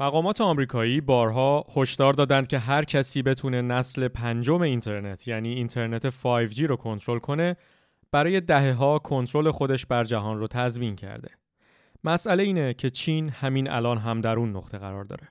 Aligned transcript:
مقامات 0.00 0.40
آمریکایی 0.40 1.00
بارها 1.00 1.66
هشدار 1.76 2.12
دادند 2.12 2.46
که 2.46 2.58
هر 2.58 2.84
کسی 2.84 3.22
بتونه 3.22 3.62
نسل 3.62 4.08
پنجم 4.08 4.62
اینترنت 4.62 5.28
یعنی 5.28 5.48
اینترنت 5.48 6.10
5G 6.10 6.60
رو 6.60 6.76
کنترل 6.76 7.18
کنه 7.18 7.56
برای 8.12 8.40
دهه 8.40 8.72
ها 8.72 8.98
کنترل 8.98 9.50
خودش 9.50 9.86
بر 9.86 10.04
جهان 10.04 10.38
رو 10.38 10.46
تضمین 10.46 10.96
کرده. 10.96 11.28
مسئله 12.04 12.42
اینه 12.42 12.74
که 12.74 12.90
چین 12.90 13.28
همین 13.28 13.70
الان 13.70 13.98
هم 13.98 14.20
در 14.20 14.36
اون 14.36 14.56
نقطه 14.56 14.78
قرار 14.78 15.04
داره. 15.04 15.28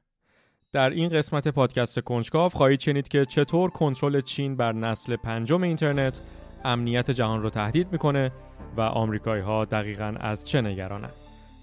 در 0.72 0.90
این 0.90 1.10
قسمت 1.10 1.48
پادکست 1.48 2.00
کنجکاو 2.00 2.50
خواهید 2.50 2.80
شنید 2.80 3.08
که 3.08 3.26
چطور 3.26 3.70
کنترل 3.70 4.22
چین 4.22 4.56
بر 4.56 4.74
نسل 4.74 5.16
پنجم 5.16 5.64
اینترنت 5.64 6.22
امنیت 6.66 7.12
جهان 7.12 7.42
رو 7.42 7.50
تهدید 7.50 7.92
می‌کنه 7.92 8.32
و 8.78 8.82
آمریکایی 8.82 9.42
ها 9.42 9.66
دقیقا 9.66 10.16
از 10.20 10.46
چه 10.46 10.62
نگرانن. 10.62 11.12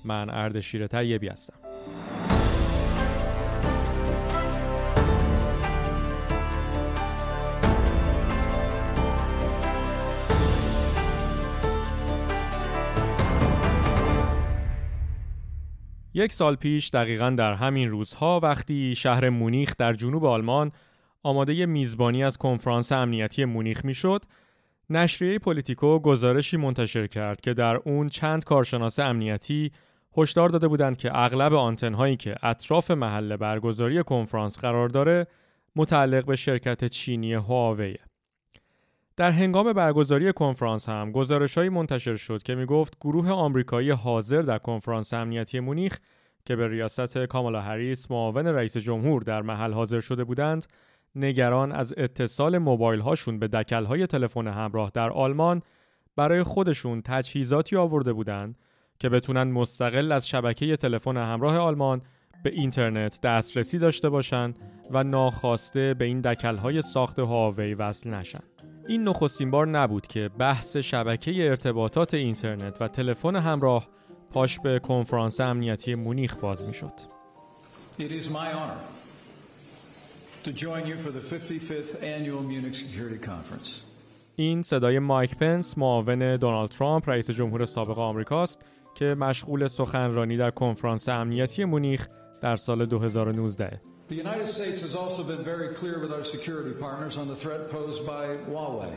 من 0.04 0.30
اردشیر 0.30 0.86
طیبی 0.86 1.28
هستم. 1.28 1.67
یک 16.18 16.32
سال 16.32 16.56
پیش 16.56 16.88
دقیقا 16.88 17.30
در 17.30 17.54
همین 17.54 17.90
روزها 17.90 18.40
وقتی 18.42 18.95
شهر 18.95 19.28
مونیخ 19.28 19.76
در 19.78 19.92
جنوب 19.92 20.24
آلمان 20.24 20.72
آماده 21.22 21.66
میزبانی 21.66 22.24
از 22.24 22.38
کنفرانس 22.38 22.92
امنیتی 22.92 23.45
مونیخ 23.45 23.84
می‌شد، 23.84 24.24
نشریه 24.90 25.38
پلیتیکو 25.38 25.98
گزارشی 25.98 26.56
منتشر 26.56 27.06
کرد 27.06 27.40
که 27.40 27.54
در 27.54 27.76
اون 27.76 28.09
چند 28.09 28.45
کارشناس 28.45 28.98
امنیتی 28.98 29.73
هشدار 30.16 30.48
داده 30.48 30.68
بودند 30.68 30.96
که 30.96 31.10
اغلب 31.14 31.54
آنتنهایی 31.54 32.16
که 32.16 32.34
اطراف 32.42 32.90
محل 32.90 33.37
برگزاری 33.37 34.02
کنفرانس 34.02 34.59
قرار 34.59 34.88
داره 34.88 35.26
متعلق 35.76 36.24
به 36.24 36.37
شرکت 36.37 36.84
چینی 36.84 37.34
هواوی. 37.34 37.96
در 39.19 39.30
هنگام 39.30 39.73
برگزاری 39.73 40.33
کنفرانس 40.33 40.88
هم 40.88 41.13
گزارشهایی 41.13 41.69
منتشر 41.69 42.16
شد 42.16 42.43
که 42.43 42.55
می‌گفت 42.55 42.97
گروه 43.01 43.30
آمریکایی 43.30 43.91
حاضر 43.91 44.43
در 44.43 44.59
کنفرانس 44.59 45.15
امنیتی 45.15 45.61
مونیخ 45.61 45.99
که 46.45 46.57
به 46.57 46.69
ریاست 46.69 47.19
کامالا 47.19 47.61
هریس 47.61 48.11
معاون 48.11 48.46
رئیس 48.46 48.77
جمهور 48.77 49.23
در 49.23 49.43
محل 49.43 49.73
حاضر 49.73 50.01
شده 50.01 50.24
بودند 50.24 50.66
نگران 51.16 51.73
از 51.73 51.95
اتصال 51.96 52.59
موبایل 52.59 53.01
هاشون 53.01 53.39
به 53.39 53.49
دکل 53.49 53.85
های 53.85 54.07
تلفن 54.07 54.46
همراه 54.46 54.91
در 54.95 55.11
آلمان 55.11 55.63
برای 56.16 56.43
خودشون 56.43 57.02
تجهیزاتی 57.02 57.77
آورده 57.77 58.13
بودند 58.13 58.59
که 58.99 59.09
بتونن 59.09 59.43
مستقل 59.43 60.13
از 60.13 60.29
شبکه 60.29 60.77
تلفن 60.77 61.16
همراه 61.16 61.59
آلمان 61.59 62.02
به 62.45 62.51
اینترنت 62.51 63.21
دسترسی 63.23 63.79
داشته 63.79 64.09
باشند 64.09 64.59
و 64.91 65.05
ناخواسته 65.05 65.94
به 65.94 66.05
این 66.05 66.21
دکل 66.21 66.56
های 66.56 66.83
ساخت 66.83 67.19
هواوی 67.19 67.75
وصل 67.75 68.11
نشن. 68.11 68.43
این 68.88 69.08
نخستین 69.08 69.50
بار 69.50 69.66
نبود 69.66 70.06
که 70.06 70.31
بحث 70.38 70.76
شبکه 70.76 71.48
ارتباطات 71.48 72.14
اینترنت 72.14 72.82
و 72.82 72.88
تلفن 72.88 73.36
همراه 73.36 73.88
پاش 74.31 74.60
به 74.60 74.78
کنفرانس 74.78 75.41
امنیتی 75.41 75.94
مونیخ 75.94 76.38
باز 76.38 76.64
می 76.64 76.75
شد. 76.75 76.92
این 84.36 84.62
صدای 84.62 84.98
مایک 84.98 85.36
پنس 85.36 85.78
معاون 85.78 86.36
دونالد 86.36 86.70
ترامپ 86.70 87.09
رئیس 87.10 87.31
جمهور 87.31 87.64
سابق 87.64 87.98
آمریکاست 87.98 88.64
که 88.94 89.04
مشغول 89.04 89.66
سخنرانی 89.66 90.36
در 90.36 90.50
کنفرانس 90.50 91.09
امنیتی 91.09 91.64
مونیخ 91.64 92.09
در 92.42 92.56
سال 92.56 92.84
2019 92.84 93.81
The 94.09 94.14
United 94.14 94.48
States 94.48 94.81
has 94.81 94.94
also 94.97 95.22
been 95.22 95.44
very 95.44 95.69
clear 95.81 95.98
with 96.00 96.12
our 96.16 96.25
security 96.25 96.75
partners 96.87 97.19
on 97.19 97.28
the 97.28 97.37
threat 97.37 97.62
posed 97.70 98.06
by 98.06 98.25
Huawei 98.48 98.94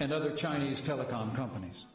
and 0.00 0.12
other 0.18 0.30
Chinese 0.30 0.80
telecom 0.80 1.36
companies. 1.36 1.86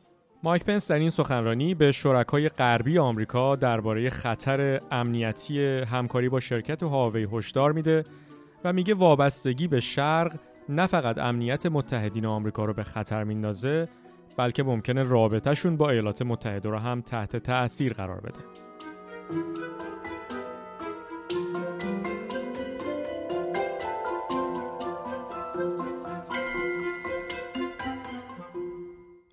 مایک 0.43 0.63
پنس 0.63 0.87
در 0.87 0.99
این 0.99 1.09
سخنرانی 1.09 1.75
به 1.75 1.91
شرکای 1.91 2.49
غربی 2.49 2.97
آمریکا 2.97 3.55
درباره 3.55 4.09
خطر 4.09 4.81
امنیتی 4.91 5.61
همکاری 5.79 6.29
با 6.29 6.39
شرکت 6.39 6.83
هواوی 6.83 7.27
هشدار 7.31 7.71
میده 7.71 8.03
و 8.63 8.73
میگه 8.73 8.93
وابستگی 8.93 9.67
به 9.67 9.79
شرق 9.79 10.33
نه 10.69 10.87
فقط 10.87 11.17
امنیت 11.17 11.65
متحدین 11.65 12.25
آمریکا 12.25 12.65
رو 12.65 12.73
به 12.73 12.83
خطر 12.83 13.23
میندازه 13.23 13.89
بلکه 14.37 14.63
ممکنه 14.63 15.03
رابطهشون 15.03 15.77
با 15.77 15.89
ایالات 15.89 16.21
متحده 16.21 16.69
رو 16.69 16.77
هم 16.77 17.01
تحت 17.01 17.37
تأثیر 17.37 17.93
قرار 17.93 18.21
بده. 18.21 18.39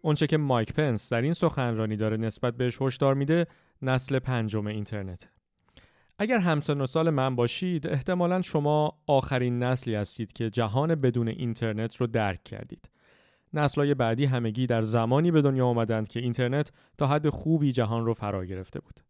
اونچه 0.02 0.26
که 0.26 0.36
مایک 0.36 0.72
پنس 0.72 1.12
در 1.12 1.22
این 1.22 1.32
سخنرانی 1.32 1.96
داره 1.96 2.16
نسبت 2.16 2.56
بهش 2.56 2.82
هشدار 2.82 3.14
میده 3.14 3.46
نسل 3.82 4.18
پنجم 4.18 4.66
اینترنت. 4.66 5.28
اگر 6.18 6.38
همسن 6.38 6.80
و 6.80 6.86
سال 6.86 7.10
من 7.10 7.36
باشید 7.36 7.86
احتمالا 7.86 8.42
شما 8.42 8.98
آخرین 9.06 9.62
نسلی 9.62 9.94
هستید 9.94 10.32
که 10.32 10.50
جهان 10.50 10.94
بدون 10.94 11.28
اینترنت 11.28 11.96
رو 11.96 12.06
درک 12.06 12.44
کردید. 12.44 12.90
نسلهای 13.54 13.94
بعدی 13.94 14.24
همگی 14.24 14.66
در 14.66 14.82
زمانی 14.82 15.30
به 15.30 15.42
دنیا 15.42 15.66
آمدند 15.66 16.08
که 16.08 16.20
اینترنت 16.20 16.72
تا 16.98 17.06
حد 17.06 17.28
خوبی 17.28 17.72
جهان 17.72 18.04
رو 18.04 18.14
فرا 18.14 18.44
گرفته 18.44 18.80
بود. 18.80 19.00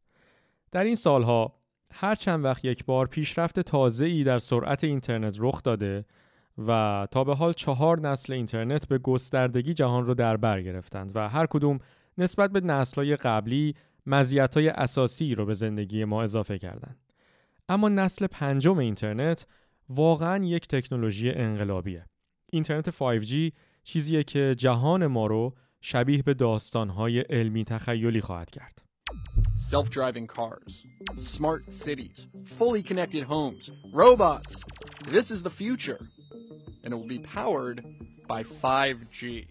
در 0.73 0.85
این 0.85 0.95
سالها 0.95 1.55
هر 1.93 2.15
چند 2.15 2.45
وقت 2.45 2.65
یک 2.65 2.85
بار 2.85 3.07
پیشرفت 3.07 3.61
تازه‌ای 3.61 4.25
در 4.25 4.39
سرعت 4.39 4.85
اینترنت 4.85 5.37
رخ 5.41 5.63
داده 5.63 6.05
و 6.59 7.07
تا 7.11 7.25
به 7.25 7.35
حال 7.35 7.53
چهار 7.53 8.01
نسل 8.01 8.33
اینترنت 8.33 8.89
به 8.89 8.99
گستردگی 8.99 9.75
جهان 9.75 10.07
رو 10.07 10.15
در 10.15 10.37
بر 10.37 10.63
گرفتند 10.63 11.13
و 11.15 11.29
هر 11.29 11.47
کدوم 11.47 11.79
نسبت 12.19 12.51
به 12.51 12.61
نسلهای 12.61 13.17
قبلی 13.17 13.75
مزیت‌های 14.07 14.69
اساسی 14.69 15.35
رو 15.35 15.47
به 15.47 15.55
زندگی 15.55 16.05
ما 16.05 16.23
اضافه 16.23 16.59
کردند. 16.59 16.99
اما 17.69 17.89
نسل 17.89 18.27
پنجم 18.27 18.79
اینترنت 18.79 19.47
واقعا 19.89 20.45
یک 20.45 20.69
تکنولوژی 20.69 21.31
انقلابیه. 21.31 22.07
اینترنت 22.53 22.91
5G 22.91 23.53
چیزیه 23.83 24.23
که 24.23 24.55
جهان 24.59 25.07
ما 25.07 25.27
رو 25.27 25.55
شبیه 25.81 26.23
به 26.23 26.35
داستانهای 26.35 27.21
علمی 27.21 27.65
تخیلی 27.65 28.21
خواهد 28.21 28.51
کرد. 28.51 28.83
Self-driving 29.73 30.27
cars, 30.37 30.85
smart 31.17 31.63
cities, 31.85 32.19
fully 32.59 32.83
connected 32.83 33.23
homes, 33.35 33.65
robots. 34.03 34.53
This 35.15 35.31
is 35.31 35.43
the 35.43 35.55
future. 35.61 36.01
And 36.87 36.95
it 36.95 36.99
will 36.99 37.19
be 37.19 37.19
powered 37.19 37.79
by 38.29 38.43
5G. 38.63 39.47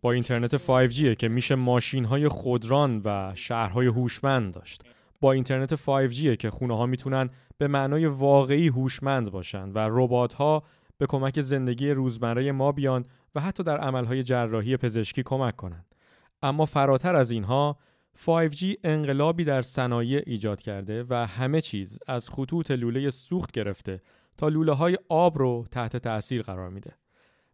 با 0.00 0.12
اینترنت 0.12 0.56
5G 0.56 1.16
که 1.16 1.28
میشه 1.28 1.54
ماشین 1.54 2.04
های 2.04 2.28
خودران 2.28 3.02
و 3.04 3.32
شهرهای 3.34 3.86
هوشمند 3.86 4.54
داشت. 4.54 4.82
با 5.20 5.32
اینترنت 5.32 5.76
5G 5.76 6.36
که 6.36 6.50
خونه 6.50 6.76
ها 6.76 6.86
می‌تونن 6.86 7.30
به 7.58 7.68
معنای 7.68 8.06
واقعی 8.06 8.68
هوشمند 8.68 9.30
باشن 9.30 9.68
و 9.68 9.78
ربات 9.78 10.32
ها 10.32 10.62
به 10.98 11.06
کمک 11.06 11.42
زندگی 11.42 11.90
روزمره 11.90 12.52
ما 12.52 12.72
بیان 12.72 13.04
و 13.34 13.40
حتی 13.40 13.62
در 13.62 13.78
عملهای 13.78 14.22
جراحی 14.22 14.76
پزشکی 14.76 15.22
کمک 15.22 15.56
کنند. 15.56 15.94
اما 16.42 16.66
فراتر 16.66 17.16
از 17.16 17.30
اینها 17.30 17.78
5G 18.26 18.64
انقلابی 18.84 19.44
در 19.44 19.62
صنایع 19.62 20.22
ایجاد 20.26 20.62
کرده 20.62 21.04
و 21.08 21.14
همه 21.26 21.60
چیز 21.60 21.98
از 22.06 22.30
خطوط 22.30 22.70
لوله 22.70 23.10
سوخت 23.10 23.52
گرفته 23.52 24.00
تا 24.38 24.48
لوله 24.48 24.72
های 24.72 24.98
آب 25.08 25.38
رو 25.38 25.66
تحت 25.70 25.96
تأثیر 25.96 26.42
قرار 26.42 26.70
میده. 26.70 26.92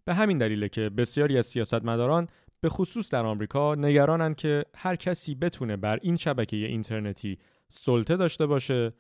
به 0.05 0.15
همین 0.15 0.39
دلیله 0.39 0.69
که 0.69 0.89
بسیاری 0.89 1.39
از 1.39 1.47
سیاستمداران 1.47 2.27
به 2.61 2.69
خصوص 2.69 3.11
در 3.11 3.27
آمریکا 3.27 3.75
نگرانند 3.75 4.37
که 4.37 4.65
هر 4.75 4.97
کسی 4.97 5.35
بتونه 5.35 5.77
بر 5.77 5.99
این 6.03 6.17
شبکه 6.17 6.57
اینترنتی 6.57 7.39
سلطه 7.69 8.17
داشته 8.17 8.47
باشه 8.47 8.93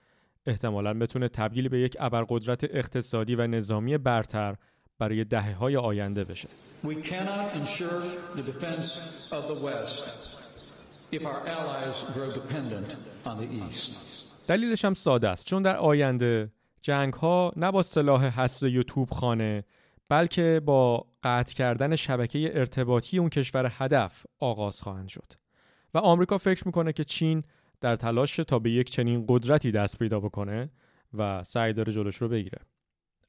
احتمالا 0.47 0.94
بتونه 0.94 1.28
تبدیل 1.28 1.69
به 1.69 1.81
یک 1.81 1.97
ابرقدرت 2.00 2.64
اقتصادی 2.64 3.35
و 3.35 3.47
نظامی 3.47 3.99
برتر 3.99 4.56
برای 4.99 5.25
دهه 5.25 5.55
های 5.55 5.76
آینده 5.76 6.25
بشه. 6.25 6.49
دلیلش 14.49 14.85
هم 14.85 14.94
ساده 14.94 15.29
است 15.29 15.47
چون 15.47 15.62
در 15.62 15.76
آینده 15.76 16.52
جنگ 16.82 17.14
ها 17.14 17.52
نه 17.56 17.70
با 17.70 17.82
سلاح 17.82 18.40
هسته 18.40 18.78
و 18.78 18.82
توپخانه 18.82 19.64
بلکه 20.08 20.60
با 20.64 21.06
قطع 21.22 21.54
کردن 21.54 21.96
شبکه 21.96 22.58
ارتباطی 22.58 23.19
اون 23.19 23.28
کشور 23.28 23.72
هدف 23.75 24.26
آغاز 24.38 24.80
خواهند 24.80 25.08
شد. 25.08 25.32
و 25.94 25.98
آمریکا 25.98 26.38
فکر 26.38 26.66
می‌کنه 26.66 26.92
که 26.92 27.04
چین 27.04 27.42
در 27.80 27.96
تلاش 27.96 28.36
تا 28.36 28.58
به 28.58 28.70
یک 28.70 28.90
چنین 28.90 29.25
قدرتی 29.28 29.72
دست 29.72 29.98
پیدا 29.98 30.20
بکنه 30.20 30.70
و 31.14 31.44
سعی 31.44 31.72
داره 31.72 31.92
جلوش 31.92 32.16
رو 32.16 32.28
بگیره. 32.28 32.58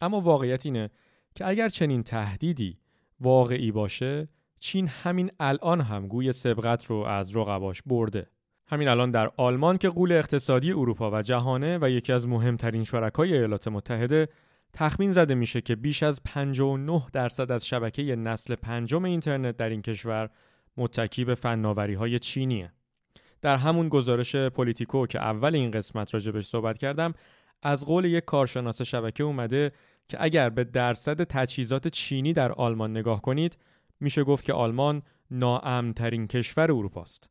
اما 0.02 0.22
واقعیت 0.22 0.66
اینه 0.66 0.90
که 1.36 1.48
اگر 1.48 1.70
چنین 1.70 2.04
تهدیدی 2.04 2.80
واقعی 3.20 3.72
باشه 3.72 4.28
چین 4.60 4.88
همین 4.88 5.32
الان 5.40 5.82
هم 5.82 6.08
گوی 6.08 6.34
سبقت 6.34 6.86
رو 6.86 6.96
از 6.96 7.36
رقباش 7.36 7.82
برده. 7.82 8.28
همین 8.72 8.88
الان 8.88 9.12
در 9.12 9.32
آلمان 9.38 9.78
که 9.78 9.90
غول 9.90 10.12
اقتصادی 10.12 10.72
اروپا 10.72 11.12
و 11.12 11.22
جهانه 11.22 11.78
و 11.82 11.90
یکی 11.90 12.14
از 12.14 12.28
مهمترین 12.28 12.84
شرکای 12.84 13.34
ایالات 13.34 13.68
متحده 13.68 14.30
تخمین 14.74 15.12
زده 15.12 15.36
میشه 15.36 15.62
که 15.62 15.76
بیش 15.76 16.04
از 16.04 16.24
59 16.24 17.06
درصد 17.14 17.52
از 17.52 17.68
شبکه 17.68 18.16
نسل 18.16 18.56
پنجم 18.56 19.06
اینترنت 19.06 19.58
در 19.58 19.70
این 19.70 19.82
کشور 19.82 20.30
متکی 20.78 21.26
به 21.26 21.36
فناوری 21.36 21.94
های 21.94 22.20
چینیه. 22.20 22.72
در 23.42 23.58
همون 23.58 23.90
گزارش 23.90 24.36
پلیتیکو 24.36 25.08
که 25.08 25.20
اول 25.20 25.56
این 25.56 25.72
قسمت 25.72 26.14
راجع 26.14 26.28
بهش 26.28 26.46
صحبت 26.46 26.78
کردم 26.78 27.14
از 27.64 27.86
قول 27.86 28.06
یک 28.06 28.26
کارشناس 28.26 28.82
شبکه 28.82 29.24
اومده 29.24 29.72
که 30.08 30.18
اگر 30.20 30.50
به 30.50 30.64
درصد 30.64 31.24
تجهیزات 31.24 31.88
چینی 31.88 32.34
در 32.34 32.52
آلمان 32.52 32.92
نگاه 32.92 33.22
کنید 33.22 33.58
میشه 34.00 34.24
گفت 34.24 34.46
که 34.46 34.54
آلمان 34.54 35.02
ناامنترین 35.32 36.28
کشور 36.28 36.72
اروپا 36.72 37.02
است. 37.02 37.30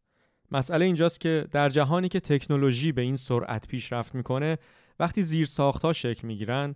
مسئله 0.51 0.85
اینجاست 0.85 1.21
که 1.21 1.47
در 1.51 1.69
جهانی 1.69 2.09
که 2.09 2.21
تکنولوژی 2.21 2.93
به 2.93 3.03
این 3.03 3.17
سرعت 3.17 3.69
پیشرفت 3.69 4.15
می‌کنه 4.15 4.59
وقتی 5.01 5.23
زیر 5.23 5.47
ساختها 5.47 5.93
شکل 5.93 6.27
می‌گیرن 6.27 6.75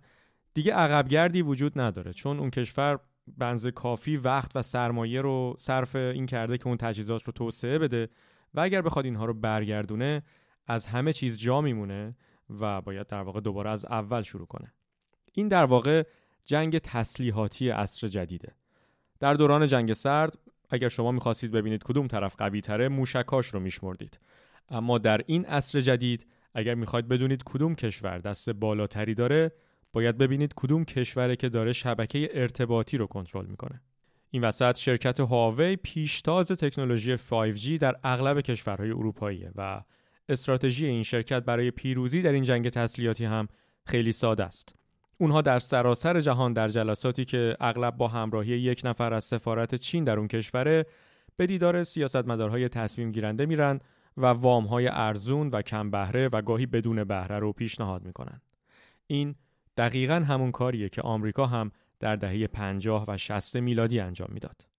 دیگه 0.53 0.73
عقبگردی 0.73 1.41
وجود 1.41 1.79
نداره. 1.79 2.13
چون 2.13 2.39
اون 2.39 2.49
کشور 2.49 2.99
بنز 3.37 3.67
کافی 3.67 4.15
وقت 4.15 4.55
و 4.55 4.61
سرمایه 4.61 5.21
رو 5.21 5.55
صرف 5.59 5.95
این 5.95 6.25
کرده 6.25 6.57
که 6.57 6.67
اون 6.67 6.77
تجهیزات 6.77 7.23
رو 7.23 7.33
توسعه 7.33 7.79
بده 7.79 8.09
و 8.53 8.59
اگر 8.59 8.81
بخواد 8.81 9.05
اینها 9.05 9.25
رو 9.25 9.33
برگردونه 9.33 10.23
از 10.67 10.85
همه 10.85 11.13
چیز 11.13 11.39
جا 11.39 11.61
میمونه 11.61 12.15
و 12.49 12.81
باید 12.81 13.07
در 13.07 13.21
واقع 13.21 13.39
دوباره 13.39 13.69
از 13.69 13.85
اول 13.85 14.21
شروع 14.21 14.47
کنه. 14.47 14.73
این 15.33 15.47
در 15.47 15.63
واقع 15.63 16.03
جنگ 16.45 16.77
تسلیحاتی 16.77 17.69
عصر 17.69 18.07
جدیده. 18.07 18.55
در 19.19 19.33
دوران 19.33 19.67
جنگ 19.67 19.93
سرد 19.93 20.37
اگر 20.73 20.89
شما 20.89 21.11
می‌خواستید 21.11 21.51
ببینید 21.51 21.83
کدوم 21.83 22.07
طرف 22.07 22.35
قوی 22.35 22.61
تره 22.61 22.87
موشکاش 22.87 23.47
رو 23.47 23.59
میشمردید 23.59 24.19
اما 24.69 24.97
در 24.97 25.21
این 25.25 25.45
عصر 25.45 25.81
جدید 25.81 26.27
اگر 26.53 26.75
می‌خواید 26.75 27.07
بدونید 27.07 27.43
کدوم 27.43 27.75
کشور 27.75 28.17
دست 28.17 28.49
بالاتری 28.49 29.13
داره 29.13 29.51
باید 29.93 30.17
ببینید 30.17 30.53
کدوم 30.55 30.85
کشوره 30.85 31.35
که 31.35 31.49
داره 31.49 31.73
شبکه 31.73 32.29
ارتباطی 32.33 32.97
رو 32.97 33.07
کنترل 33.07 33.45
می‌کنه 33.45 33.81
این 34.29 34.43
وسط 34.43 34.77
شرکت 34.77 35.19
هواوی 35.19 35.75
پیشتاز 35.75 36.47
تکنولوژی 36.47 37.17
5G 37.17 37.67
در 37.79 37.95
اغلب 38.03 38.41
کشورهای 38.41 38.89
اروپاییه 38.89 39.51
و 39.55 39.81
استراتژی 40.29 40.85
این 40.85 41.03
شرکت 41.03 41.43
برای 41.43 41.71
پیروزی 41.71 42.21
در 42.21 42.31
این 42.31 42.43
جنگ 42.43 42.69
تسلیحاتی 42.69 43.25
هم 43.25 43.47
خیلی 43.85 44.11
ساده 44.11 44.43
است. 44.43 44.75
اونها 45.23 45.41
در 45.41 45.59
سراسر 45.59 46.19
جهان 46.19 46.53
در 46.53 46.67
جلساتی 46.67 47.25
که 47.25 47.57
اغلب 47.59 47.97
با 47.97 48.07
همراهی 48.07 48.49
یک 48.49 48.81
نفر 48.83 49.13
از 49.13 49.23
سفارت 49.23 49.75
چین 49.75 50.03
در 50.03 50.17
اون 50.17 50.27
کشوره 50.27 50.85
به 51.37 51.45
دیدار 51.45 51.83
سیاستمدارهای 51.83 52.69
تصمیم 52.69 53.11
گیرنده 53.11 53.45
میرن 53.45 53.79
و 54.17 54.25
وامهای 54.25 54.87
ارزون 54.87 55.49
و 55.49 55.61
کم 55.61 55.91
بهره 55.91 56.27
و 56.27 56.41
گاهی 56.41 56.65
بدون 56.65 57.03
بهره 57.03 57.39
رو 57.39 57.53
پیشنهاد 57.53 58.05
می‌کنن. 58.05 58.41
این 59.07 59.35
دقیقا 59.77 60.15
همون 60.15 60.51
کاریه 60.51 60.89
که 60.89 61.01
آمریکا 61.01 61.45
هم 61.45 61.71
در 61.99 62.15
دهه 62.15 62.47
50 62.47 63.05
و 63.07 63.17
60 63.17 63.55
میلادی 63.55 63.99
انجام 63.99 64.29
می‌داد. 64.31 64.72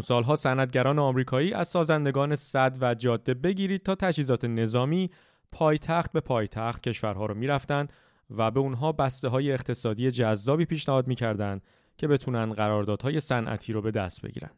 اون 0.00 0.06
سالها 0.06 0.36
صنعتگران 0.36 0.98
آمریکایی 0.98 1.52
از 1.52 1.68
سازندگان 1.68 2.36
صد 2.36 2.76
و 2.80 2.94
جاده 2.94 3.34
بگیرید 3.34 3.80
تا 3.80 3.94
تجهیزات 3.94 4.44
نظامی 4.44 5.10
پایتخت 5.52 6.12
به 6.12 6.20
پایتخت 6.20 6.82
کشورها 6.82 7.26
رو 7.26 7.34
می‌رفتن 7.34 7.88
و 8.30 8.50
به 8.50 8.60
اونها 8.60 8.92
بسته 8.92 9.28
های 9.28 9.52
اقتصادی 9.52 10.10
جذابی 10.10 10.64
پیشنهاد 10.64 11.06
می‌کردند 11.06 11.62
که 11.96 12.08
بتونن 12.08 12.52
قراردادهای 12.52 13.20
صنعتی 13.20 13.72
رو 13.72 13.82
به 13.82 13.90
دست 13.90 14.22
بگیرن. 14.22 14.50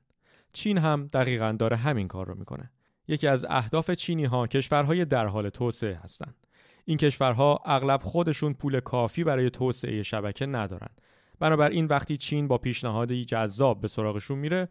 چین 0.53 0.79
هم 0.79 1.07
دقیقا 1.13 1.57
داره 1.59 1.77
همین 1.77 2.09
کار 2.09 2.27
رو 2.27 2.35
می‌کنه. 2.35 2.71
یکی 3.09 3.27
از 3.27 3.47
اهداف 3.49 3.91
چینی 3.91 4.25
ها 4.25 4.47
کشورهای 4.47 5.05
در 5.05 5.27
حال 5.27 5.49
توسعه 5.49 5.95
هستند. 5.95 6.47
این 6.85 6.97
کشورها 6.97 7.61
اغلب 7.65 8.03
خودشون 8.03 8.55
پول 8.55 8.81
کافی 8.81 9.25
برای 9.25 9.51
توسعه 9.51 10.03
شبکه 10.03 10.47
ندارن. 10.47 10.91
بنابراین 11.39 11.87
وقتی 11.87 12.17
چین 12.17 12.49
با 12.49 12.59
پیشنهادی 12.59 13.25
جذاب 13.25 13.81
به 13.81 13.89
سراغشون 13.89 14.39
میره 14.39 14.69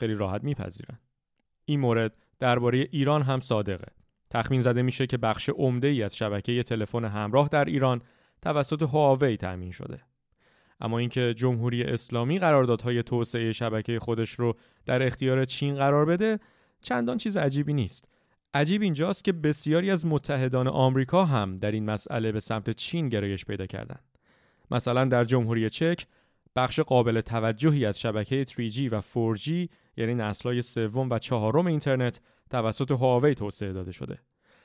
خیلی 0.00 0.14
راحت 0.14 0.44
میپذیرن. 0.44 0.98
این 1.64 1.80
مورد 1.80 2.16
درباره 2.38 2.88
ایران 2.90 3.22
هم 3.22 3.40
صادقه. 3.40 3.92
تخمین 4.30 4.60
زده 4.60 4.82
میشه 4.82 5.06
که 5.06 5.16
بخش 5.16 5.48
عمده 5.48 5.88
ای 5.88 6.02
از 6.02 6.16
شبکه 6.16 6.62
تلفن 6.62 7.04
همراه 7.04 7.48
در 7.48 7.64
ایران 7.64 8.02
توسط 8.42 8.82
هواوی 8.82 9.36
تأمین 9.36 9.70
شده. 9.70 10.00
اما 10.80 10.98
اینکه 10.98 11.34
جمهوری 11.34 11.82
اسلامی 11.82 12.38
قراردادهای 12.38 13.02
توسعه 13.02 13.52
شبکه 13.52 13.98
خودش 13.98 14.30
رو 14.30 14.56
در 14.86 15.06
اختیار 15.06 15.44
چین 15.44 15.74
قرار 15.74 16.04
بده 16.04 16.38
چندان 16.80 17.16
چیز 17.16 17.36
عجیبی 17.36 17.72
نیست. 17.72 18.08
عجیب 18.54 18.82
اینجاست 18.82 19.24
که 19.24 19.32
بسیاری 19.32 19.90
از 19.90 20.06
متحدان 20.06 20.68
آمریکا 20.68 21.24
هم 21.24 21.56
در 21.56 21.72
این 21.72 21.84
مسئله 21.84 22.32
به 22.32 22.40
سمت 22.40 22.70
چین 22.70 23.08
گرایش 23.08 23.44
پیدا 23.44 23.66
کردند. 23.66 24.04
مثلا 24.70 25.04
در 25.04 25.24
جمهوری 25.24 25.70
چک 25.70 26.06
بخش 26.56 26.80
قابل 26.80 27.20
توجهی 27.20 27.86
از 27.86 28.00
شبکه 28.00 28.44
3G 28.44 28.92
و 28.92 29.00
4G 29.00 29.68
یعنی 29.96 30.14
نسل‌های 30.14 30.62
سوم 30.62 31.10
و 31.10 31.18
چهارم 31.18 31.66
اینترنت 31.66 32.20
توسط 32.50 32.90
هواوی 32.90 33.34
توسعه 33.34 33.72
داده 33.72 33.92
شده. 33.92 34.18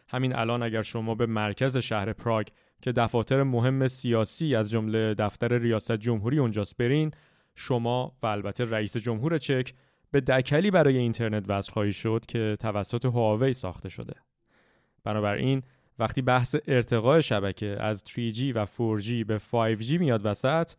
همین 0.10 0.36
الان 0.36 0.64
اگر 0.64 0.82
شما 0.82 1.16
به 1.16 1.26
مرکز 1.26 1.78
شهر 1.78 2.14
پراگ 2.14 2.48
که 2.82 2.92
دفاتر 2.92 3.44
مهم 3.44 3.88
سیاسی 3.88 4.56
از 4.56 4.72
جمله 4.72 5.14
دفتر 5.14 5.58
ریاست 5.58 5.92
جمهوری 5.92 6.40
اونجاست 6.40 6.78
برین 6.78 7.12
شما 7.56 8.18
و 8.24 8.28
البته 8.28 8.66
رئیس 8.66 8.98
جمهور 8.98 9.38
چک 9.38 9.74
به 10.12 10.22
دکلی 10.22 10.72
برای 10.72 10.98
اینترنت 10.98 11.46
وصل 11.48 11.72
خواهی 11.72 11.94
شد 11.94 12.26
که 12.28 12.58
توسط 12.60 13.06
هواوی 13.06 13.54
ساخته 13.54 13.90
شده. 13.90 14.14
بنابراین 15.04 15.64
وقتی 16.00 16.22
بحث 16.22 16.56
ارتقاء 16.68 17.22
شبکه 17.22 17.78
از 17.80 18.04
3G 18.08 18.56
و 18.56 18.66
4G 18.66 19.26
به 19.28 19.40
5G 19.40 19.92
میاد 19.92 20.22
وسط 20.26 20.72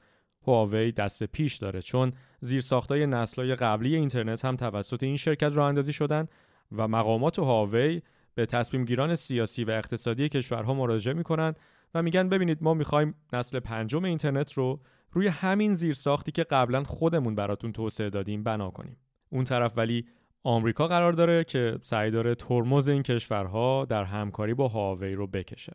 هواوی 0.47 0.93
دست 0.93 1.25
پیش 1.25 1.57
داره 1.57 1.83
چون 1.83 2.13
زیر 2.41 2.61
ساختای 2.61 3.07
نسلای 3.07 3.55
قبلی 3.55 3.97
اینترنت 3.97 4.45
هم 4.45 4.57
توسط 4.57 5.03
این 5.03 5.17
شرکت 5.17 5.53
راه 5.55 5.69
اندازی 5.69 5.93
شدن 5.93 6.29
و 6.73 6.89
مقامات 6.89 7.39
هواوی 7.39 8.03
به 8.35 8.47
تصمیم 8.47 8.85
گیران 8.85 9.15
سیاسی 9.15 9.65
و 9.65 9.71
اقتصادی 9.71 10.29
کشورها 10.29 10.75
مراجعه 10.75 11.15
می‌کنن 11.15 11.55
و 11.95 12.03
میگن 12.03 12.29
ببینید 12.29 12.59
ما 12.61 12.75
می‌خوایم 12.75 13.15
نسل 13.33 13.61
پنجم 13.61 14.05
اینترنت 14.05 14.53
رو 14.53 14.81
روی 15.13 15.27
همین 15.27 15.75
زیر 15.75 15.95
ساختی 15.95 16.33
که 16.33 16.45
قبلا 16.45 16.85
خودمون 16.85 17.35
براتون 17.35 17.73
توسعه 17.73 18.11
دادیم 18.11 18.43
بنا 18.43 18.71
کنیم. 18.71 18.97
اون 19.31 19.45
طرف 19.45 19.73
ولی 19.77 20.07
آمریکا 20.43 20.89
قرار 20.89 21.13
داره 21.13 21.45
که 21.45 21.79
سعی 21.83 22.11
داره 22.11 22.35
ترمز 22.35 22.89
این 22.89 23.03
کشورها 23.03 23.85
در 23.85 24.05
همکاری 24.05 24.55
با 24.55 24.69
هاوی 24.69 25.15
رو 25.15 25.27
بکشه. 25.27 25.73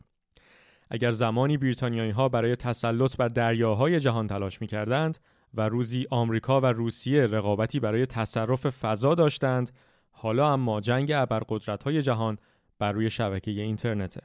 اگر 0.89 1.12
زمانی 1.12 1.58
بریتانیایی 1.58 2.12
ها 2.12 2.30
برای 2.30 2.56
تسلط 2.56 3.18
بر 3.18 3.27
دریاهای 3.27 4.00
جهان 4.00 4.27
تلاش 4.27 4.62
می‌کردند 4.62 5.18
و 5.54 5.70
روزی 5.70 6.08
آمریکا 6.10 6.62
و 6.62 6.65
روسیه 6.65 7.27
رقابتی 7.27 7.80
برای 7.80 8.06
تصرف 8.06 8.70
فضا 8.70 9.15
داشتند 9.15 9.72
حالا 10.12 10.54
اما 10.54 10.82
جنگ 10.82 11.12
ابرقدرت 11.12 11.84
های 11.84 12.01
جهان 12.01 12.38
بر 12.80 12.92
روی 12.92 13.10
شبکه 13.10 13.51
اینترنته 13.51 14.22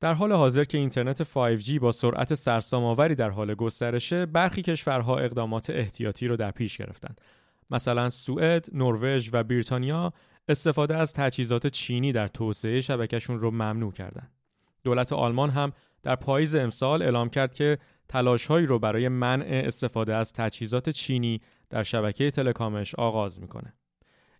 در 0.00 0.14
حال 0.14 0.32
حاضر 0.32 0.64
که 0.64 0.78
اینترنت 0.78 1.22
5G 1.22 1.78
با 1.78 1.92
سرعت 1.92 2.34
سرسام‌آوری 2.34 3.14
در 3.14 3.30
حال 3.30 3.54
گسترشه 3.54 4.26
برخی 4.26 4.62
کشورها 4.62 5.18
اقدامات 5.18 5.70
احتیاطی 5.70 6.28
رو 6.28 6.36
در 6.36 6.50
پیش 6.50 6.76
گرفتن 6.76 7.14
مثلا 7.70 8.10
سوئد، 8.10 8.66
نروژ 8.72 9.30
و 9.32 9.44
بریتانیا 9.44 10.12
استفاده 10.48 10.96
از 10.96 11.12
تجهیزات 11.12 11.66
چینی 11.66 12.12
در 12.12 12.28
توسعه 12.28 12.80
شبکهشون 12.80 13.38
رو 13.38 13.50
ممنوع 13.50 13.92
کردند. 13.92 14.32
دولت 14.84 15.12
آلمان 15.12 15.50
هم 15.50 15.72
در 16.02 16.16
پاییز 16.16 16.54
امسال 16.54 17.02
اعلام 17.02 17.30
کرد 17.30 17.54
که 17.54 17.78
تلاشهایی 18.08 18.66
رو 18.66 18.78
برای 18.78 19.08
منع 19.08 19.62
استفاده 19.64 20.14
از 20.14 20.32
تجهیزات 20.32 20.90
چینی 20.90 21.40
در 21.70 21.82
شبکه 21.82 22.30
تلکامش 22.30 22.94
آغاز 22.94 23.40
می‌کنه. 23.40 23.74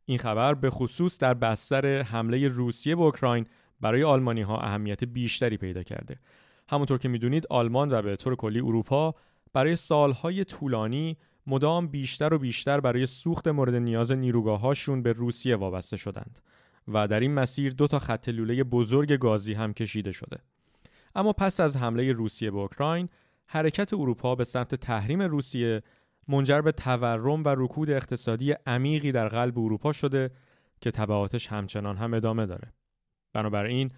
این 0.05 0.19
خبر 0.19 0.55
به 0.55 0.71
خصوص 0.71 1.19
در 1.19 1.35
بستر 1.35 2.03
حمله 2.03 2.49
روسیه 2.49 2.97
به 2.97 3.03
اوکراین 3.03 3.47
برای 3.81 4.05
آلمانی 4.05 4.43
ها 4.43 4.59
اهمیت 4.59 5.05
بیشتری 5.05 5.57
پیدا 5.57 5.83
کرده. 5.83 6.21
همونطور 6.69 6.99
که 6.99 7.09
می‌دونید 7.09 7.47
آلمان 7.51 7.93
و 7.93 8.03
به 8.03 8.17
طور 8.17 8.37
کلی 8.37 8.61
اروپا 8.61 9.15
برای 9.53 9.77
سالهای 9.77 10.45
طولانی 10.45 11.17
مدام 11.47 11.89
بیشتر 11.89 12.35
و 12.35 12.39
بیشتر 12.39 12.81
برای 12.81 13.07
سوخت 13.07 13.49
مورد 13.49 13.75
نیاز 13.75 14.13
نیروگاهاشون 14.13 15.03
به 15.03 15.13
روسیه 15.13 15.57
وابسته 15.57 15.97
شدند 15.97 16.41
و 16.89 17.09
در 17.09 17.21
این 17.21 17.35
مسیر 17.35 17.73
دو 17.73 17.87
تا 17.87 17.99
خط 17.99 18.29
لوله 18.29 18.65
بزرگ 18.65 19.13
گازی 19.13 19.55
هم 19.55 19.73
کشیده 19.73 20.13
شده. 20.13 20.39
اما 21.19 21.33
پس 21.33 21.61
از 21.61 21.77
حمله 21.77 22.13
روسیه 22.13 22.51
به 22.51 22.59
اوکراین 22.59 23.09
حرکت 23.47 23.95
اروپا 23.95 24.35
به 24.35 24.45
سمت 24.45 24.75
تحریم 24.75 25.23
روسیه 25.23 25.83
منجر 26.29 26.61
به 26.61 26.73
تورم 26.73 27.45
و 27.45 27.49
رکود 27.49 27.91
اقتصادی 27.91 28.55
عمیقی 28.67 29.13
در 29.13 29.29
قلب 29.29 29.59
اروپا 29.59 29.93
شده 29.93 30.31
که 30.81 30.91
تبعاتش 30.91 31.47
همچنان 31.47 31.97
هم 31.97 32.15
ادامه 32.15 32.47
داره. 32.47 32.73
بنابراین 33.33 33.91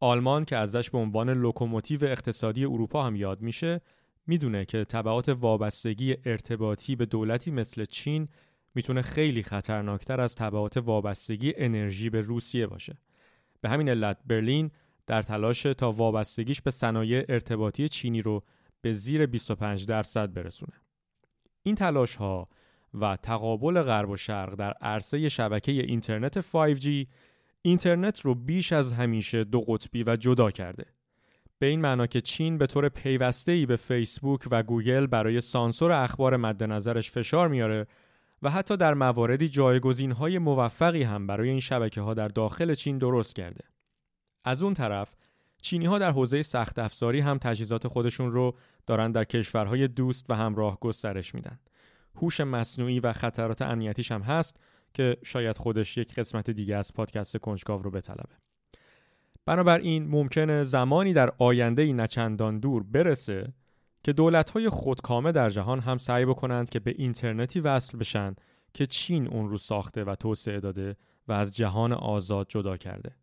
آلمان 0.00 0.44
که 0.44 0.56
ازش 0.56 0.90
به 0.90 0.98
عنوان 0.98 1.30
لوکوموتیو 1.30 2.04
اقتصادی 2.04 2.64
اروپا 2.64 3.02
هم 3.02 3.16
یاد 3.16 3.40
میشه 3.42 3.80
می‌دونه 4.26 4.64
که 4.64 4.84
تبعات 4.84 5.28
وابستگی 5.28 6.16
ارتباطی 6.24 6.96
به 6.96 7.06
دولتی 7.06 7.50
مثل 7.50 7.84
چین 7.84 8.28
می‌تونه 8.74 9.02
خیلی 9.02 9.42
خطرناکتر 9.42 10.20
از 10.20 10.34
تبعات 10.34 10.76
وابستگی 10.76 11.52
انرژی 11.56 12.10
به 12.10 12.20
روسیه 12.20 12.66
باشه. 12.66 12.98
به 13.60 13.68
همین 13.68 13.88
علت 13.88 14.18
برلین 14.26 14.70
در 15.06 15.22
تلاش 15.22 15.62
تا 15.62 15.92
وابستگیش 15.92 16.62
به 16.62 16.70
صنایع 16.70 17.24
ارتباطی 17.28 17.88
چینی 17.88 18.22
رو 18.22 18.42
به 18.80 18.92
زیر 18.92 19.26
25 19.26 19.86
درصد 19.86 20.32
برسونه. 20.32 20.72
این 21.62 21.74
تلاش 21.74 22.16
ها 22.16 22.48
و 22.94 23.16
تقابل 23.16 23.82
غرب 23.82 24.10
و 24.10 24.16
شرق 24.16 24.54
در 24.54 24.72
عرصه 24.72 25.28
شبکه 25.28 25.72
اینترنت 25.72 26.40
5G 26.40 27.06
اینترنت 27.62 28.20
رو 28.20 28.34
بیش 28.34 28.72
از 28.72 28.92
همیشه 28.92 29.44
دو 29.44 29.60
قطبی 29.60 30.04
و 30.06 30.16
جدا 30.16 30.50
کرده. 30.50 30.84
به 31.58 31.66
این 31.66 31.80
معنا 31.80 32.06
که 32.06 32.20
چین 32.20 32.58
به 32.58 32.66
طور 32.66 32.88
پیوسته 32.88 33.66
به 33.66 33.76
فیسبوک 33.76 34.40
و 34.50 34.62
گوگل 34.62 35.06
برای 35.06 35.40
سانسور 35.40 35.92
اخبار 35.92 36.36
مد 36.36 36.64
نظرش 36.64 37.10
فشار 37.10 37.48
میاره 37.48 37.86
و 38.42 38.50
حتی 38.50 38.76
در 38.76 38.94
مواردی 38.94 39.48
جایگزین 39.48 40.12
های 40.12 40.38
موفقی 40.38 41.02
هم 41.02 41.26
برای 41.26 41.48
این 41.48 41.60
شبکه 41.60 42.00
ها 42.00 42.14
در 42.14 42.28
داخل 42.28 42.74
چین 42.74 42.98
درست 42.98 43.34
کرده. 43.34 43.64
از 44.44 44.62
اون 44.62 44.74
طرف 44.74 45.14
چینی 45.62 45.86
ها 45.86 45.98
در 45.98 46.10
حوزه 46.10 46.42
سخت 46.42 46.78
افزاری 46.78 47.20
هم 47.20 47.38
تجهیزات 47.38 47.88
خودشون 47.88 48.32
رو 48.32 48.56
دارن 48.86 49.12
در 49.12 49.24
کشورهای 49.24 49.88
دوست 49.88 50.30
و 50.30 50.34
همراه 50.34 50.78
گسترش 50.80 51.34
میدن. 51.34 51.58
هوش 52.14 52.40
مصنوعی 52.40 53.00
و 53.00 53.12
خطرات 53.12 53.62
امنیتیش 53.62 54.12
هم 54.12 54.22
هست 54.22 54.56
که 54.94 55.16
شاید 55.24 55.58
خودش 55.58 55.96
یک 55.96 56.14
قسمت 56.14 56.50
دیگه 56.50 56.76
از 56.76 56.92
پادکست 56.94 57.36
کنجکاو 57.36 57.82
رو 57.82 57.90
بطلبه. 57.90 58.34
بنابراین 59.46 60.08
ممکنه 60.08 60.64
زمانی 60.64 61.12
در 61.12 61.32
آینده 61.38 61.82
ای 61.82 61.92
نچندان 61.92 62.58
دور 62.58 62.82
برسه 62.82 63.52
که 64.04 64.12
دولت‌های 64.12 64.68
خودکامه 64.68 65.32
در 65.32 65.50
جهان 65.50 65.80
هم 65.80 65.98
سعی 65.98 66.24
بکنند 66.24 66.70
که 66.70 66.80
به 66.80 66.94
اینترنتی 66.98 67.60
وصل 67.60 67.98
بشن 67.98 68.34
که 68.74 68.86
چین 68.86 69.28
اون 69.28 69.48
رو 69.48 69.58
ساخته 69.58 70.04
و 70.04 70.14
توسعه 70.14 70.60
داده 70.60 70.96
و 71.28 71.32
از 71.32 71.56
جهان 71.56 71.92
آزاد 71.92 72.46
جدا 72.48 72.76
کرده. 72.76 73.16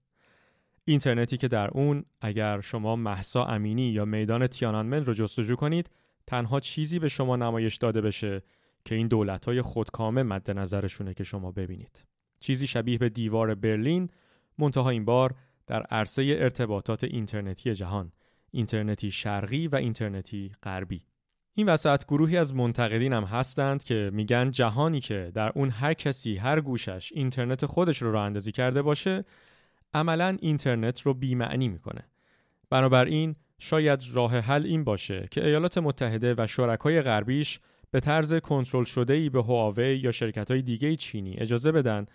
اینترنتی 0.89 1.37
که 1.37 1.47
در 1.47 1.67
اون 1.67 2.05
اگر 2.21 2.61
شما 2.61 2.95
محسا 2.95 3.45
امینی 3.45 3.89
یا 3.89 4.05
میدان 4.05 4.47
تیانانمن 4.47 5.05
رو 5.05 5.13
جستجو 5.13 5.55
کنید 5.55 5.89
تنها 6.27 6.59
چیزی 6.59 6.99
به 6.99 7.07
شما 7.07 7.35
نمایش 7.35 7.75
داده 7.75 8.01
بشه 8.01 8.43
که 8.85 8.95
این 8.95 9.07
دولت‌های 9.07 9.61
خودکامه 9.61 10.23
مد 10.23 10.51
نظرشونه 10.51 11.13
که 11.13 11.23
شما 11.23 11.51
ببینید. 11.51 12.05
چیزی 12.39 12.67
شبیه 12.67 12.97
به 12.97 13.09
دیوار 13.09 13.55
برلین 13.55 14.09
منتها 14.57 14.89
این 14.89 15.05
بار 15.05 15.35
در 15.67 15.81
عرصه 15.81 16.37
ارتباطات 16.39 17.03
اینترنتی 17.03 17.73
جهان 17.73 18.11
اینترنتی 18.51 19.11
شرقی 19.11 19.67
و 19.67 19.75
اینترنتی 19.75 20.51
غربی 20.63 21.01
این 21.53 21.69
وسط 21.69 22.05
گروهی 22.05 22.37
از 22.37 22.55
منتقدین 22.55 23.13
هم 23.13 23.23
هستند 23.23 23.83
که 23.83 24.11
میگن 24.13 24.51
جهانی 24.51 24.99
که 24.99 25.31
در 25.33 25.51
اون 25.55 25.69
هر 25.69 25.93
کسی 25.93 26.35
هر 26.35 26.61
گوشش 26.61 27.11
اینترنت 27.15 27.65
خودش 27.65 28.01
رو 28.01 28.11
راه 28.11 28.25
اندازی 28.25 28.51
کرده 28.51 28.81
باشه 28.81 29.25
عملا 29.93 30.37
اینترنت 30.41 31.01
رو 31.01 31.13
بیمعنی 31.13 31.67
می‌کنه 31.67 32.03
بنابراین 32.69 33.35
شاید 33.59 34.03
راه 34.13 34.37
حل 34.39 34.65
این 34.65 34.83
باشه 34.83 35.27
که 35.31 35.45
ایالات 35.45 35.77
متحده 35.77 36.35
و 36.37 36.47
شرکای 36.47 37.01
غربیش 37.01 37.59
به 37.91 37.99
طرز 37.99 38.33
کنترل 38.33 38.83
شده 38.83 39.13
ای 39.13 39.29
به 39.29 39.43
هواوی 39.43 39.97
یا 39.97 40.11
شرکت 40.11 40.51
های 40.51 40.61
دیگه 40.61 40.95
چینی 40.95 41.35
اجازه 41.37 41.71
بدن 41.71 42.05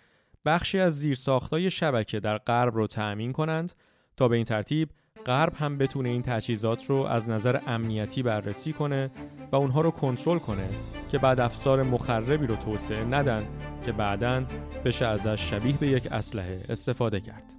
بخشی 0.45 0.79
از 0.79 0.99
زیرساختهای 0.99 1.71
شبکه 1.71 2.19
در 2.19 2.37
غرب 2.37 2.75
رو 2.75 2.87
تأمین 2.87 3.33
کنند 3.33 3.73
تا 4.17 4.27
به 4.27 4.35
این 4.35 4.45
ترتیب 4.45 4.89
غرب 5.25 5.53
هم 5.55 5.77
بتونه 5.77 6.09
این 6.09 6.21
تجهیزات 6.21 6.85
رو 6.85 6.95
از 6.95 7.29
نظر 7.29 7.59
امنیتی 7.67 8.23
بررسی 8.23 8.73
کنه 8.73 9.11
و 9.51 9.55
اونها 9.55 9.81
رو 9.81 9.91
کنترل 9.91 10.39
کنه 10.39 10.69
که 11.11 11.17
بعد 11.17 11.39
افزار 11.39 11.83
مخربی 11.83 12.47
رو 12.47 12.55
توسعه 12.55 13.03
ندن 13.03 13.47
که 13.85 13.91
بعدا 13.91 14.45
بشه 14.85 15.05
ازش 15.05 15.49
شبیه 15.49 15.77
به 15.77 15.87
یک 15.87 16.07
اسلحه 16.11 16.65
استفاده 16.69 17.19
کرد. 17.19 17.54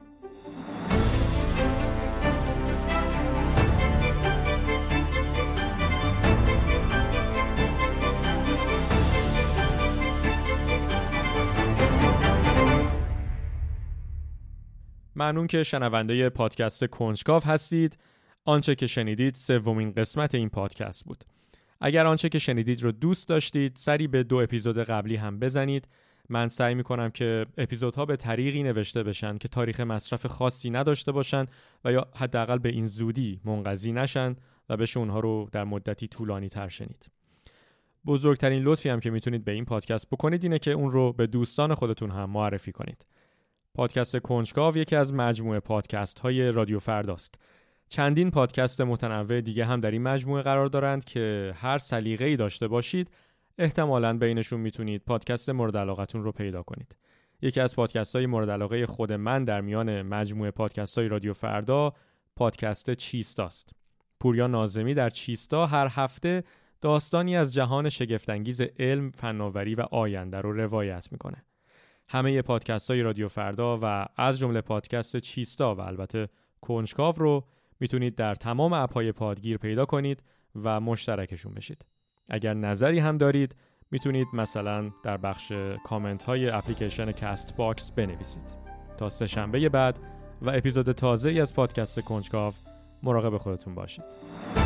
ممنون 15.17 15.47
که 15.47 15.63
شنونده 15.63 16.29
پادکست 16.29 16.85
کنجکاو 16.85 17.43
هستید. 17.45 17.99
آنچه 18.45 18.75
که 18.75 18.87
شنیدید 18.87 19.35
سومین 19.35 19.93
قسمت 19.93 20.35
این 20.35 20.49
پادکست 20.49 21.05
بود. 21.05 21.25
اگر 21.81 22.07
آنچه 22.07 22.29
که 22.29 22.39
شنیدید 22.39 22.83
رو 22.83 22.93
دوست 22.93 23.29
داشتید 23.29 23.77
سری 23.77 24.07
به 24.07 24.23
دو 24.23 24.37
اپیزود 24.37 24.79
قبلی 24.79 25.17
هم 25.17 25.39
بزنید. 25.39 25.89
من 26.29 26.49
سعی 26.49 26.75
می 26.75 26.83
کنم 26.83 27.11
که 27.11 27.47
اپیزودها 27.59 28.05
به 28.05 28.17
طریقی 28.17 28.63
نوشته 28.63 29.03
بشن 29.03 29.39
که 29.39 29.49
تاریخ 29.49 29.81
مصرف 29.81 30.27
خاصی 30.27 30.71
نداشته 30.71 31.13
باشن 31.13 31.47
و 31.85 31.93
یا 31.93 32.07
حداقل 32.15 32.59
به 32.59 32.69
این 32.69 32.87
زودی 32.87 33.41
منقضی 33.45 33.93
نشن 33.93 34.37
و 34.69 34.77
بشه 34.77 35.01
اونها 35.01 35.21
رو 35.21 35.49
در 35.53 35.65
مدتی 35.65 36.09
طولانی 36.09 36.49
تر 36.49 36.69
شنید. 36.69 37.11
بزرگترین 38.07 38.63
لطفی 38.63 38.89
هم 38.89 39.01
که 39.01 39.11
می‌تونید 39.11 39.45
به 39.45 39.53
این 39.53 39.65
پادکست 39.65 40.11
بکنید 40.11 40.43
اینه 40.43 40.59
که 40.59 40.71
اون 40.71 40.91
رو 40.91 41.13
به 41.13 41.27
دوستان 41.27 41.75
خودتون 41.75 42.11
هم 42.11 42.31
معرفی 42.31 42.73
کنید. 42.73 43.07
پادکست 43.77 44.17
کنجکاو 44.17 44.77
یکی 44.77 44.97
از 44.97 45.15
مجموعه 45.15 45.61
پادکست 45.61 46.19
های 46.19 46.53
رادیو 46.53 46.79
فرداست. 46.79 47.35
چندین 47.89 48.31
پادکست 48.31 48.81
متنوع 48.81 49.41
دیگه 49.41 49.65
هم 49.65 49.81
در 49.81 49.91
این 49.91 50.03
مجموعه 50.03 50.43
قرار 50.43 50.67
دارند 50.67 51.05
که 51.05 51.53
هر 51.57 51.79
سلیقه‌ای 51.79 52.37
داشته 52.37 52.69
باشید 52.69 53.11
احتمالاً 53.59 54.19
بینشون 54.19 54.61
می‌تونید 54.61 55.03
پادکست 55.07 55.51
مورد 55.51 55.77
علاقتون 55.77 56.25
رو 56.25 56.33
پیدا 56.33 56.63
کنید. 56.63 56.97
یکی 57.43 57.61
از 57.61 57.77
پادکست 57.77 58.17
های 58.17 58.27
مورد 58.27 58.51
علاقه 58.51 58.87
خود 58.87 59.13
من 59.13 59.45
در 59.45 59.61
میان 59.61 60.03
مجموعه 60.03 60.51
پادکست 60.51 60.99
های 60.99 61.09
رادیو 61.09 61.33
فردا 61.33 61.93
پادکست 62.37 62.91
چیستاست. 62.91 63.71
پوریا 64.21 64.47
نازمی 64.47 64.95
در 64.95 65.11
چیستا 65.11 65.67
هر 65.67 65.89
هفته 65.91 66.45
داستانی 66.81 67.37
از 67.37 67.55
جهان 67.55 67.89
شگفتانگیز 67.89 68.61
علم، 68.61 69.11
فناوری 69.11 69.75
و 69.75 69.81
آینده 69.81 70.41
رو 70.41 70.53
روایت 70.53 71.09
می‌کنه. 71.13 71.45
همه 72.09 72.43
پادکست 72.43 72.91
های 72.91 73.03
رادیو 73.03 73.29
فردا 73.29 73.79
و 73.83 74.07
از 74.17 74.39
جمله 74.39 74.61
پادکست 74.61 75.17
چیستا 75.17 75.75
و 75.75 75.81
البته 75.81 76.29
کنجکاو 76.61 77.15
رو 77.17 77.45
می‌تونید 77.81 78.15
در 78.15 78.35
تمام 78.35 78.73
اپهای 78.73 79.13
پادگیر 79.13 79.59
پیدا 79.59 79.85
کنید 79.85 80.23
و 80.63 80.81
مشترکشون 80.81 81.55
بشید. 81.55 81.85
اگر 82.29 82.55
نظری 82.55 82.99
هم 82.99 83.19
دارید 83.19 83.57
می‌تونید 83.91 84.29
مثلا 84.33 84.91
در 85.03 85.17
بخش 85.17 85.53
کامنت 85.85 86.25
های 86.25 86.49
اپلیکیشن 86.51 87.13
Castbox 87.13 87.93
بنویسید. 87.93 88.57
تا 88.97 89.09
سه 89.09 89.27
شنبه 89.27 89.69
بعد 89.69 89.99
و 90.43 90.51
اپیزود 90.51 90.93
تازه 90.93 91.31
از 91.31 91.55
پادکست 91.55 92.01
کنجکاو 92.01 92.55
مراقب 93.03 93.37
خودتون 93.37 93.75
باشید. 93.75 94.66